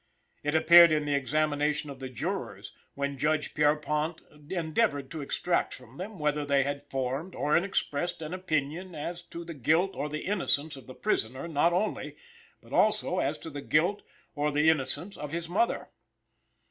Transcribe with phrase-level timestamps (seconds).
[0.41, 5.97] It appeared in the examination of the jurors, when Judge Pierrepont endeavored to extract from
[5.97, 10.25] them whether they had formed or expressed an opinion as to the guilt or the
[10.25, 12.15] innocence of the prisoner, not only,
[12.63, 14.01] but also as to the guilt
[14.33, 15.89] or the innocence of his mother.